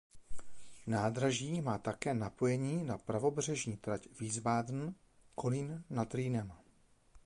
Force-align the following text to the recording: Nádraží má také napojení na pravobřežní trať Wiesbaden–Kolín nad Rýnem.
Nádraží 0.87 1.61
má 1.61 1.77
také 1.77 2.13
napojení 2.13 2.83
na 2.83 2.97
pravobřežní 2.97 3.77
trať 3.77 4.07
Wiesbaden–Kolín 4.19 5.83
nad 5.89 6.15
Rýnem. 6.15 6.53